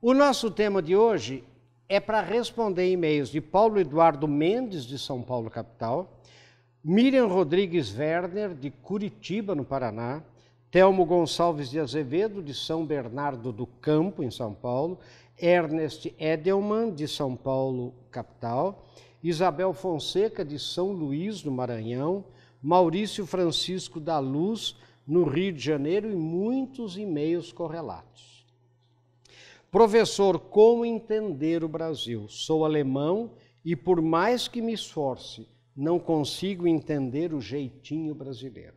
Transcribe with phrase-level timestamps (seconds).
[0.00, 1.42] O nosso tema de hoje
[1.88, 6.20] é para responder e-mails de Paulo Eduardo Mendes, de São Paulo, capital,
[6.84, 10.22] Miriam Rodrigues Werner, de Curitiba, no Paraná,
[10.70, 15.00] Telmo Gonçalves de Azevedo, de São Bernardo do Campo, em São Paulo,
[15.36, 18.86] Ernest Edelman, de São Paulo, capital,
[19.20, 22.24] Isabel Fonseca, de São Luís, no Maranhão,
[22.62, 28.37] Maurício Francisco da Luz, no Rio de Janeiro, e muitos e-mails correlatos.
[29.70, 32.26] Professor, como entender o Brasil?
[32.26, 33.32] Sou alemão
[33.62, 35.46] e, por mais que me esforce,
[35.76, 38.76] não consigo entender o jeitinho brasileiro.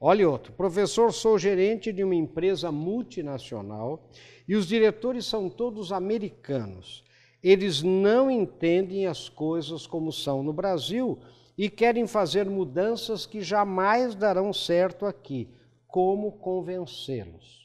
[0.00, 4.08] Olha outro, professor, sou gerente de uma empresa multinacional
[4.48, 7.04] e os diretores são todos americanos.
[7.42, 11.18] Eles não entendem as coisas como são no Brasil
[11.56, 15.50] e querem fazer mudanças que jamais darão certo aqui.
[15.86, 17.61] Como convencê-los?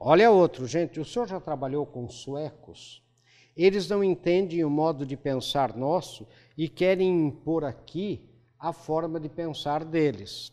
[0.00, 3.02] Olha outro, gente, o senhor já trabalhou com suecos?
[3.56, 6.24] Eles não entendem o modo de pensar nosso
[6.56, 8.24] e querem impor aqui
[8.56, 10.52] a forma de pensar deles.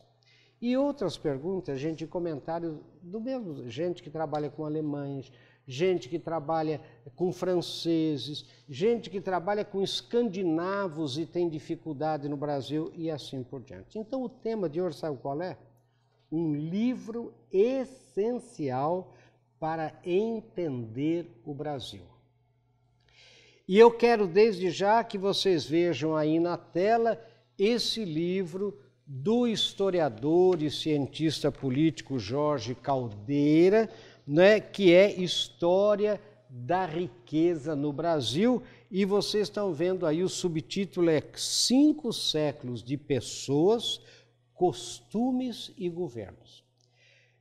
[0.59, 5.31] E outras perguntas, gente, comentários do mesmo, gente que trabalha com alemães,
[5.67, 6.81] gente que trabalha
[7.15, 13.61] com franceses, gente que trabalha com escandinavos e tem dificuldade no Brasil e assim por
[13.61, 13.99] diante.
[13.99, 15.55] Então o tema de hoje sabe qual é?
[16.31, 19.13] Um livro essencial
[19.59, 22.03] para entender o Brasil.
[23.67, 27.19] E eu quero desde já que vocês vejam aí na tela
[27.57, 33.89] esse livro do historiador e cientista político Jorge Caldeira,
[34.25, 36.19] né, que é História
[36.49, 38.61] da Riqueza no Brasil.
[38.89, 44.01] E vocês estão vendo aí o subtítulo é Cinco Séculos de Pessoas,
[44.53, 46.64] Costumes e Governos.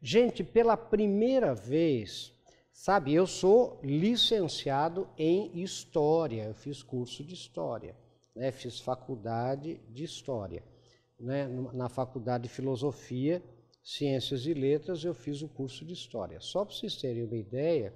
[0.07, 2.35] Gente, pela primeira vez,
[2.75, 7.97] Sabe, eu sou licenciado em História, eu fiz curso de História,
[8.35, 8.51] né?
[8.51, 10.61] fiz faculdade de História.
[11.19, 11.47] Né?
[11.73, 13.41] Na faculdade de Filosofia,
[13.81, 16.41] Ciências e Letras, eu fiz o curso de História.
[16.41, 17.95] Só para vocês terem uma ideia,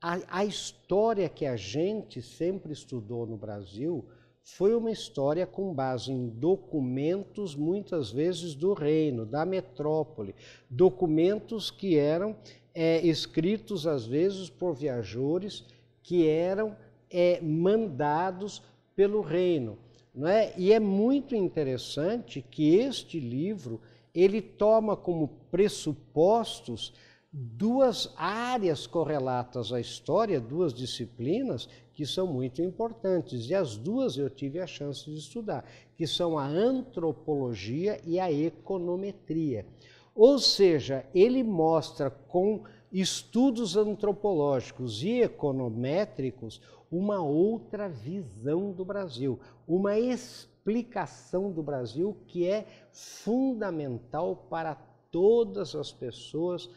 [0.00, 4.08] a, a história que a gente sempre estudou no Brasil
[4.54, 10.34] foi uma história com base em documentos, muitas vezes do reino, da metrópole,
[10.68, 12.34] documentos que eram
[12.74, 15.64] é, escritos às vezes por viajores
[16.02, 16.76] que eram
[17.10, 18.62] é, mandados
[18.96, 19.78] pelo reino.
[20.14, 20.52] Não é?
[20.56, 23.80] E é muito interessante que este livro
[24.14, 26.92] ele toma como pressupostos
[27.32, 33.48] duas áreas correlatas à história, duas disciplinas que são muito importantes.
[33.48, 35.64] E as duas eu tive a chance de estudar,
[35.96, 39.66] que são a antropologia e a econometria.
[40.14, 49.98] Ou seja, ele mostra com estudos antropológicos e econométricos uma outra visão do Brasil, uma
[49.98, 54.74] explicação do Brasil que é fundamental para
[55.10, 56.68] todas as pessoas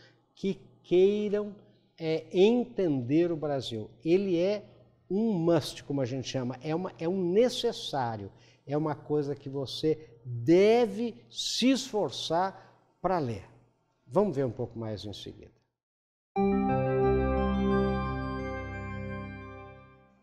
[0.42, 1.56] que queiram
[2.00, 3.92] é, entender o Brasil.
[4.04, 4.66] Ele é
[5.08, 8.32] um must, como a gente chama, é, uma, é um necessário,
[8.66, 13.44] é uma coisa que você deve se esforçar para ler.
[14.08, 15.52] Vamos ver um pouco mais em seguida.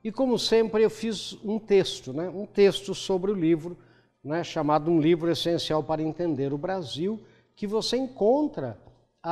[0.03, 2.29] E como sempre eu fiz um texto, né?
[2.29, 3.79] um texto sobre o livro,
[4.25, 4.43] né?
[4.43, 7.23] chamado Um Livro Essencial para Entender o Brasil,
[7.55, 8.77] que você encontra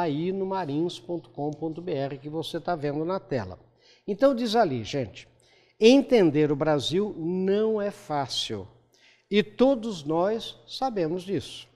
[0.00, 3.58] aí no marins.com.br que você está vendo na tela.
[4.06, 5.26] Então diz ali, gente,
[5.80, 8.68] entender o Brasil não é fácil
[9.30, 11.66] e todos nós sabemos disso.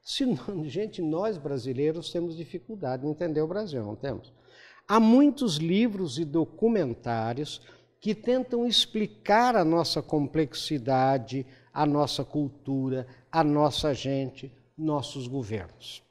[0.00, 0.24] Se,
[0.64, 4.32] gente, nós brasileiros temos dificuldade em entender o Brasil, não temos?
[4.86, 7.60] Há muitos livros e documentários
[8.00, 16.07] que tentam explicar a nossa complexidade, a nossa cultura, a nossa gente, nossos governos.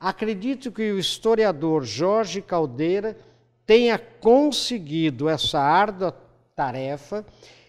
[0.00, 3.18] Acredito que o historiador Jorge Caldeira
[3.66, 6.16] tenha conseguido essa árdua
[6.56, 7.26] tarefa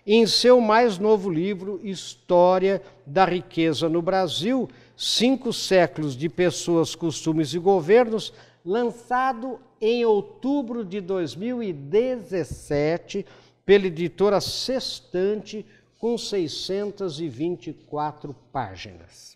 [0.08, 7.54] em seu mais novo livro, História da Riqueza no Brasil, Cinco Séculos de Pessoas, Costumes
[7.54, 8.32] e Governos,
[8.64, 13.26] lançado em outubro de 2017
[13.66, 15.66] pela editora Sextante,
[16.00, 19.31] com 624 páginas.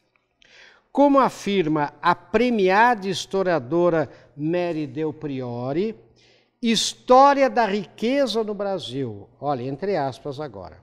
[0.95, 5.93] Como afirma a premiada historiadora Mary Del Priori,
[6.61, 10.81] História da riqueza no Brasil, olha, entre aspas agora,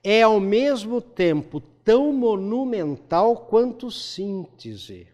[0.00, 5.08] é ao mesmo tempo tão monumental quanto síntese.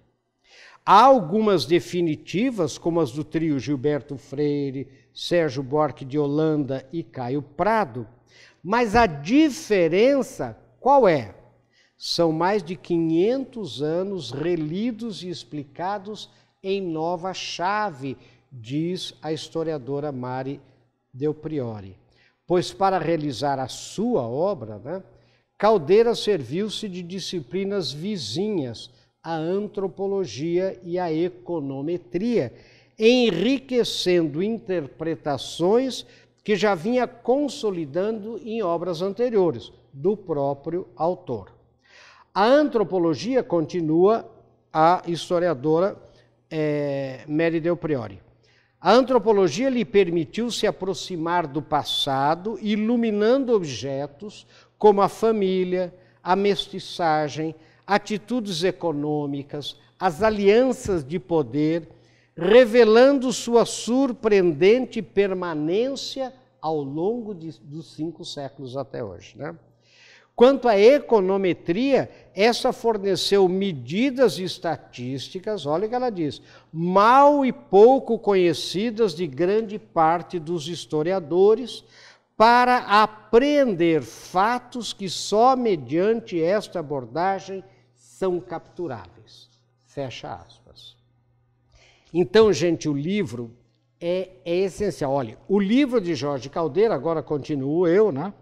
[0.85, 7.41] Há algumas definitivas, como as do trio Gilberto Freire, Sérgio Buarque de Holanda e Caio
[7.41, 8.07] Prado,
[8.63, 11.38] mas a diferença qual é?
[12.01, 16.31] São mais de 500 anos relidos e explicados
[16.63, 18.17] em nova chave,
[18.53, 20.61] diz a historiadora Mari
[21.13, 21.97] Del Priori.
[22.47, 25.03] Pois para realizar a sua obra, né,
[25.59, 28.91] Caldeira serviu-se de disciplinas vizinhas,
[29.21, 32.55] a antropologia e a econometria,
[32.97, 36.07] enriquecendo interpretações
[36.45, 41.58] que já vinha consolidando em obras anteriores do próprio autor.
[42.35, 44.29] A antropologia continua
[44.73, 45.97] a historiadora
[46.51, 48.21] é, Mary Del Priori.
[48.81, 54.47] A antropologia lhe permitiu se aproximar do passado, iluminando objetos
[54.79, 55.93] como a família,
[56.23, 57.55] a mestiçagem,
[57.85, 61.89] atitudes econômicas, as alianças de poder,
[62.37, 69.37] revelando sua surpreendente permanência ao longo de, dos cinco séculos até hoje.
[69.37, 69.57] Né?
[70.39, 76.41] Quanto à econometria, essa forneceu medidas estatísticas, olha o que ela diz,
[76.73, 81.83] mal e pouco conhecidas de grande parte dos historiadores,
[82.37, 87.65] para apreender fatos que só mediante esta abordagem
[87.97, 89.51] são capturáveis.
[89.87, 90.97] Fecha aspas.
[92.15, 93.51] Então, gente, o livro
[94.01, 95.11] é, é essencial.
[95.11, 98.33] Olha, o livro de Jorge Caldeira, agora continuo eu, né?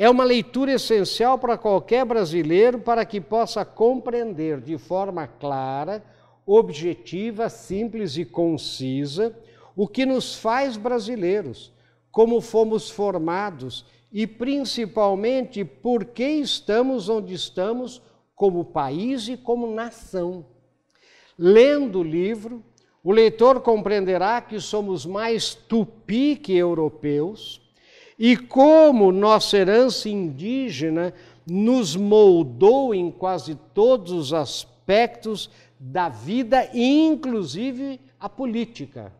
[0.00, 6.02] É uma leitura essencial para qualquer brasileiro para que possa compreender de forma clara,
[6.46, 9.38] objetiva, simples e concisa
[9.76, 11.70] o que nos faz brasileiros,
[12.10, 18.00] como fomos formados e principalmente por que estamos onde estamos
[18.34, 20.46] como país e como nação.
[21.36, 22.64] Lendo o livro,
[23.04, 27.60] o leitor compreenderá que somos mais tupi que europeus
[28.22, 31.14] e como nossa herança indígena
[31.46, 39.10] nos moldou em quase todos os aspectos da vida, inclusive a política.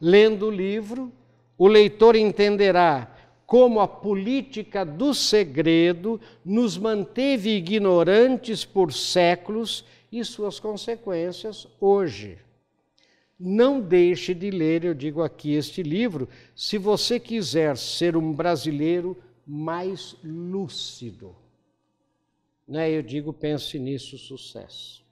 [0.00, 1.12] Lendo o livro,
[1.58, 10.58] o leitor entenderá como a política do segredo nos manteve ignorantes por séculos e suas
[10.58, 12.38] consequências hoje.
[13.38, 19.16] Não deixe de ler, eu digo aqui, este livro, se você quiser ser um brasileiro
[19.46, 21.34] mais lúcido.
[22.66, 22.90] Né?
[22.90, 25.04] Eu digo, pense nisso, sucesso.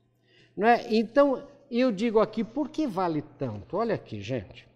[0.57, 0.87] Né?
[0.91, 3.77] Então, eu digo aqui, por que vale tanto?
[3.77, 4.71] Olha aqui, gente.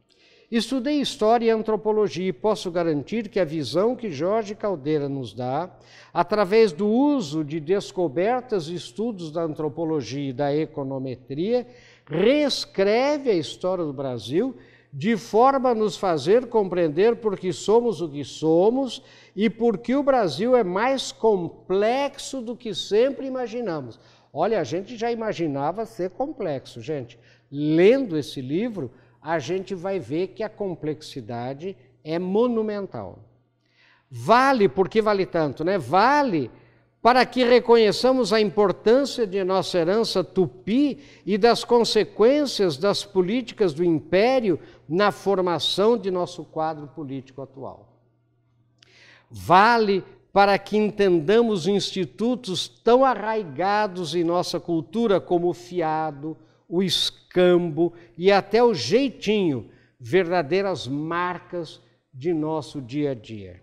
[0.50, 5.69] Estudei história e antropologia e posso garantir que a visão que Jorge Caldeira nos dá,
[6.12, 11.67] através do uso de descobertas e estudos da antropologia e da econometria,
[12.06, 14.56] reescreve a história do Brasil
[14.92, 19.02] de forma a nos fazer compreender por que somos o que somos
[19.34, 23.98] e por que o Brasil é mais complexo do que sempre imaginamos.
[24.32, 27.18] Olha, a gente já imaginava ser complexo, gente.
[27.50, 33.18] Lendo esse livro, a gente vai ver que a complexidade é monumental.
[34.08, 35.76] Vale, por que vale tanto, né?
[35.76, 36.50] Vale
[37.04, 43.84] para que reconheçamos a importância de nossa herança tupi e das consequências das políticas do
[43.84, 44.58] império
[44.88, 48.00] na formação de nosso quadro político atual.
[49.31, 50.02] Vale
[50.32, 56.34] para que entendamos institutos tão arraigados em nossa cultura como o fiado,
[56.67, 59.69] o escambo e até o jeitinho,
[60.00, 61.82] verdadeiras marcas
[62.14, 63.60] de nosso dia a dia.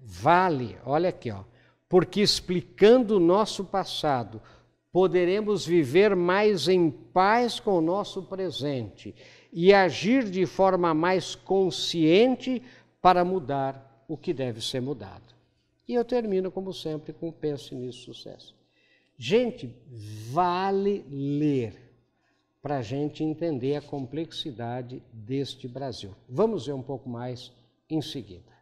[0.00, 1.52] Vale, olha aqui, ó
[1.94, 4.42] porque explicando o nosso passado,
[4.90, 9.14] poderemos viver mais em paz com o nosso presente
[9.52, 12.60] e agir de forma mais consciente
[13.00, 15.36] para mudar o que deve ser mudado.
[15.86, 18.56] E eu termino, como sempre, com pense nisso sucesso.
[19.16, 19.72] Gente,
[20.32, 21.76] vale ler
[22.60, 26.10] para a gente entender a complexidade deste Brasil.
[26.28, 27.52] Vamos ver um pouco mais
[27.88, 28.52] em seguida.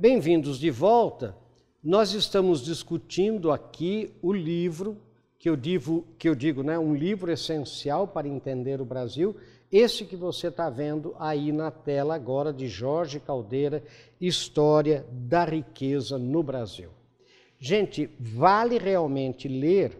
[0.00, 1.36] Bem-vindos de volta.
[1.84, 4.96] Nós estamos discutindo aqui o livro
[5.38, 9.36] que eu digo, que eu digo, né, um livro essencial para entender o Brasil,
[9.70, 13.84] esse que você está vendo aí na tela agora de Jorge Caldeira,
[14.18, 16.88] História da Riqueza no Brasil.
[17.58, 19.98] Gente, vale realmente ler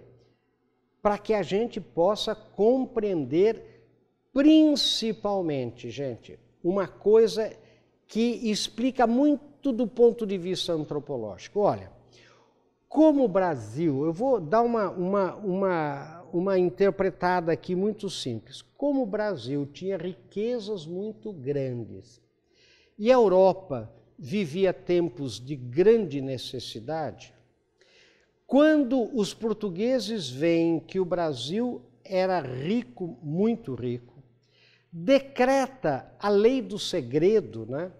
[1.02, 3.84] para que a gente possa compreender
[4.32, 7.54] principalmente, gente, uma coisa
[8.08, 11.60] que explica muito do ponto de vista antropológico.
[11.60, 11.90] Olha,
[12.88, 18.62] como o Brasil, eu vou dar uma, uma, uma, uma interpretada aqui muito simples.
[18.76, 22.20] Como o Brasil tinha riquezas muito grandes
[22.98, 27.32] e a Europa vivia tempos de grande necessidade,
[28.46, 34.20] quando os portugueses veem que o Brasil era rico, muito rico,
[34.92, 37.92] decreta a lei do segredo, né,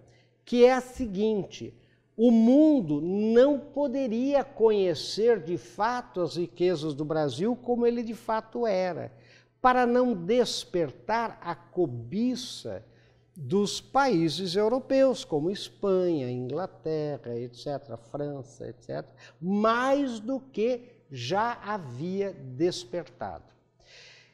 [0.51, 1.73] que é a seguinte:
[2.17, 8.67] o mundo não poderia conhecer de fato as riquezas do Brasil como ele de fato
[8.67, 9.13] era,
[9.61, 12.85] para não despertar a cobiça
[13.33, 19.05] dos países europeus, como Espanha, Inglaterra, etc., França, etc.,
[19.39, 23.45] mais do que já havia despertado.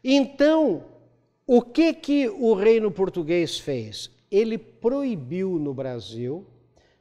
[0.04, 0.84] Então,
[1.46, 4.17] o que que o reino português fez?
[4.30, 6.46] Ele proibiu no Brasil,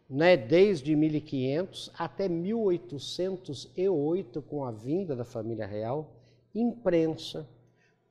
[0.08, 6.14] né, desde 1500 até 1808, com a vinda da família real,
[6.54, 7.48] imprensa,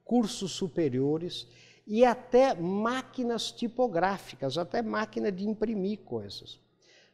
[0.03, 1.47] cursos superiores
[1.87, 6.59] e até máquinas tipográficas, até máquina de imprimir coisas.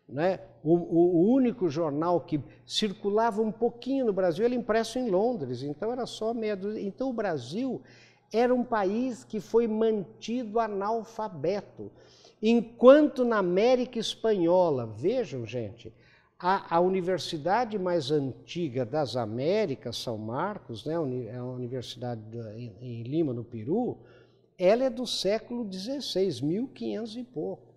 [0.08, 0.40] Né?
[0.62, 5.92] O, o, único jornal que circulava um pouquinho no Brasil era impresso em Londres, então
[5.92, 6.82] era só meia dúzia.
[6.82, 7.82] Então o Brasil
[8.32, 11.92] era um país que foi mantido analfabeto.
[12.42, 15.94] Enquanto na América Espanhola, vejam, gente,
[16.40, 20.94] a, a, universidade mais antiga das Américas, São Marcos, né,
[21.28, 22.22] é a universidade
[22.56, 23.98] em, em Lima, no Peru,
[24.58, 27.72] ela é do século XVI, 1500 e pouco.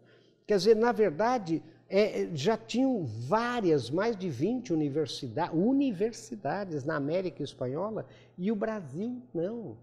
[0.47, 7.43] Quer dizer, na verdade, é, já tinham várias, mais de 20 universidade, universidades na América
[7.43, 8.07] Espanhola
[8.37, 9.77] e o Brasil não.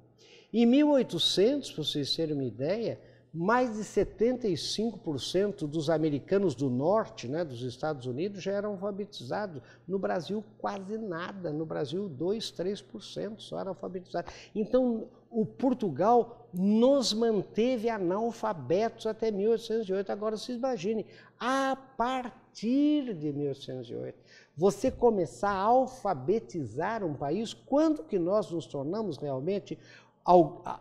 [0.54, 3.00] Em 1800, para vocês terem uma ideia,
[3.34, 9.62] mais de 75% dos americanos do norte, né, dos Estados Unidos, já eram alfabetizados.
[9.88, 11.54] No Brasil, quase nada.
[11.54, 14.34] No Brasil, 2, 3% só eram alfabetizados.
[14.54, 20.12] Então, o Portugal nos manteve analfabetos até 1808.
[20.12, 21.06] Agora, vocês imaginem,
[21.40, 24.20] a partir de 1808,
[24.58, 29.80] você começar a alfabetizar um país, quando que nós nos tornamos realmente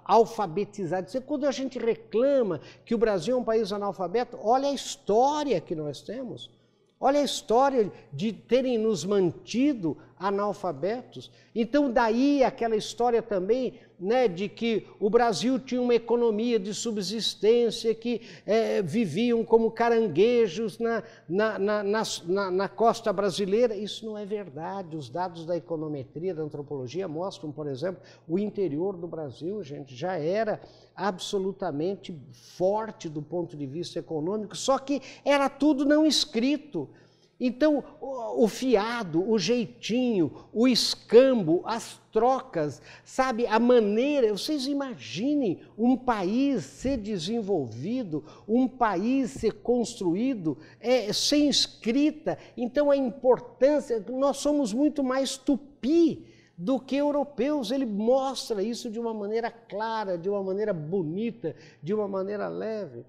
[0.05, 1.15] alfabetizados.
[1.27, 5.75] Quando a gente reclama que o Brasil é um país analfabeto, olha a história que
[5.75, 6.51] nós temos.
[6.99, 11.31] Olha a história de terem nos mantido analfabetos.
[11.55, 17.95] Então, daí aquela história também né, de que o Brasil tinha uma economia de subsistência,
[17.95, 23.75] que é, viviam como caranguejos na, na, na, na, na costa brasileira.
[23.75, 24.95] Isso não é verdade.
[24.95, 30.17] Os dados da econometria, da antropologia, mostram, por exemplo, o interior do Brasil, gente, já
[30.19, 30.61] era
[30.95, 36.89] absolutamente forte do ponto de vista econômico, só que era tudo não escrito.
[37.41, 45.97] Então, o fiado, o jeitinho, o escambo, as trocas, sabe, a maneira, vocês imaginem um
[45.97, 52.37] país ser desenvolvido, um país ser construído é, sem escrita.
[52.59, 56.27] Então, a importância, nós somos muito mais tupi
[56.59, 57.71] do que europeus.
[57.71, 63.03] Ele mostra isso de uma maneira clara, de uma maneira bonita, de uma maneira leve.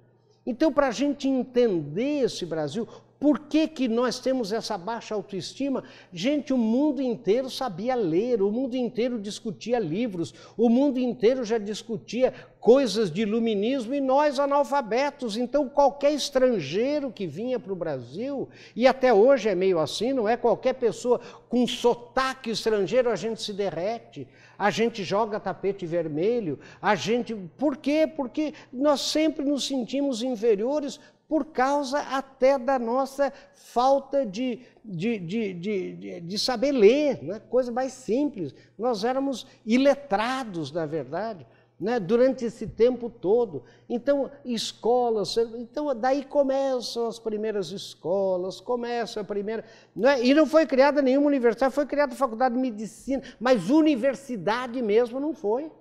[0.45, 2.87] Então, para a gente entender esse Brasil,
[3.21, 5.83] por que, que nós temos essa baixa autoestima?
[6.11, 11.59] Gente, o mundo inteiro sabia ler, o mundo inteiro discutia livros, o mundo inteiro já
[11.59, 15.37] discutia coisas de iluminismo e nós analfabetos.
[15.37, 20.27] Então, qualquer estrangeiro que vinha para o Brasil, e até hoje é meio assim, não
[20.27, 20.35] é?
[20.35, 24.27] Qualquer pessoa com sotaque estrangeiro, a gente se derrete
[24.61, 27.33] a gente joga tapete vermelho, a gente.
[27.57, 28.05] Por quê?
[28.05, 30.99] Porque nós sempre nos sentimos inferiores
[31.31, 37.41] por causa até da nossa falta de, de, de, de, de saber ler, né?
[37.49, 38.53] coisa mais simples.
[38.77, 41.47] Nós éramos iletrados, na verdade.
[41.79, 43.63] Né, durante esse tempo todo.
[43.89, 49.63] Então, escolas, então daí começam as primeiras escolas, começa a primeira.
[49.95, 54.79] Né, e não foi criada nenhuma universidade, foi criada a faculdade de medicina, mas universidade
[54.79, 55.71] mesmo não foi.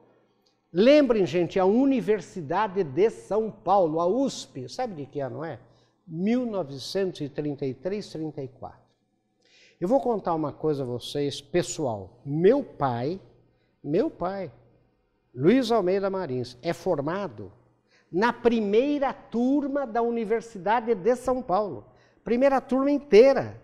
[0.73, 5.59] Lembrem, gente, a Universidade de São Paulo, a USP, sabe de que ano é?
[6.07, 8.79] 1933, 34.
[9.81, 12.21] Eu vou contar uma coisa a vocês, pessoal.
[12.25, 13.21] Meu pai,
[13.83, 14.53] meu pai,
[15.35, 17.51] Luiz Almeida Marins, é formado
[18.11, 21.85] na primeira turma da Universidade de São Paulo.
[22.23, 23.61] Primeira turma inteira.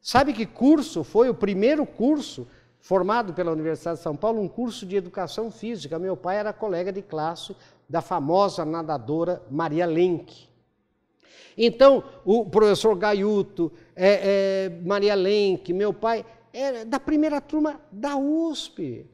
[0.00, 2.46] Sabe que curso foi o primeiro curso
[2.84, 5.98] formado pela Universidade de São Paulo, um curso de educação física.
[5.98, 7.56] Meu pai era colega de classe
[7.88, 10.46] da famosa nadadora Maria Lenk.
[11.56, 18.18] Então, o professor Gaiuto, é, é, Maria Lenk, meu pai, é da primeira turma da
[18.18, 19.06] USP.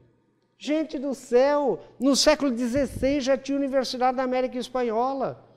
[0.57, 5.47] Gente do céu, no século XVI já tinha Universidade da América Espanhola.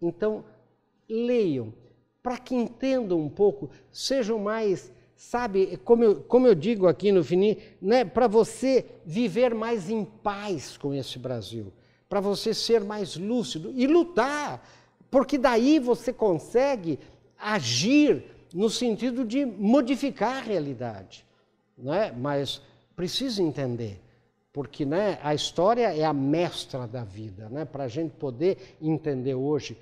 [0.00, 0.44] Então,
[1.08, 1.74] leiam,
[2.22, 7.24] para que entendam um pouco, sejam mais, sabe, como eu, como eu digo aqui no
[7.24, 11.72] Fini, né, para você viver mais em paz com esse Brasil,
[12.08, 14.62] para você ser mais lúcido e lutar,
[15.10, 16.98] porque daí você consegue
[17.38, 21.24] agir no sentido de modificar a realidade.
[21.76, 22.12] Né?
[22.16, 22.62] Mas
[22.94, 24.00] precisa entender
[24.56, 27.46] porque né, a história é a mestra da vida.
[27.50, 27.66] Né?
[27.66, 29.76] Para a gente poder entender hoje,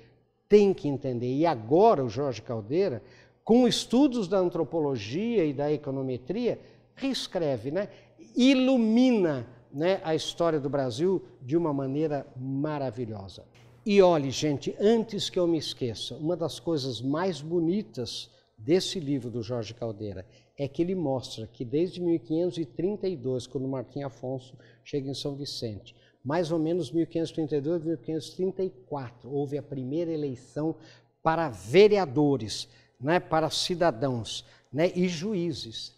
[0.49, 1.33] tem que entender.
[1.33, 3.01] E agora o Jorge Caldeira,
[3.45, 6.59] com estudos da antropologia e da econometria,
[6.95, 7.89] reescreve, né?
[8.35, 13.43] ilumina né, a história do Brasil de uma maneira maravilhosa.
[13.85, 19.29] E olhe, gente, antes que eu me esqueça, uma das coisas mais bonitas desse livro
[19.29, 20.25] do Jorge Caldeira
[20.57, 26.51] é que ele mostra que desde 1532, quando Martim Afonso chega em São Vicente, mais
[26.51, 30.75] ou menos 1532, 1534, houve a primeira eleição
[31.21, 32.67] para vereadores,
[33.05, 34.43] né, para cidadãos
[34.73, 35.93] né, e juízes.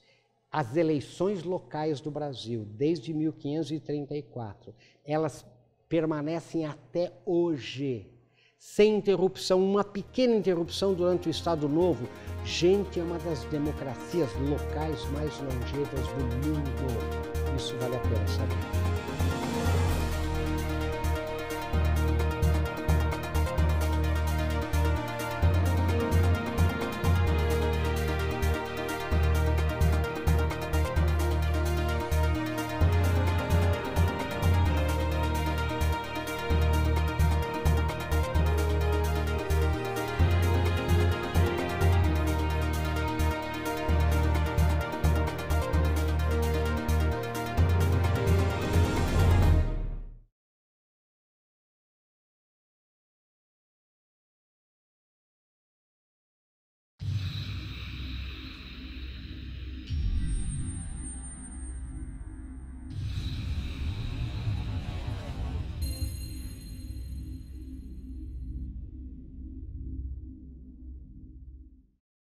[0.51, 5.45] As eleições locais do Brasil, desde 1534, elas
[5.87, 8.11] permanecem até hoje
[8.59, 12.09] sem interrupção, uma pequena interrupção durante o Estado Novo.
[12.43, 17.55] Gente, é uma das democracias locais mais longevas do mundo.
[17.55, 18.96] Isso vale a pena saber.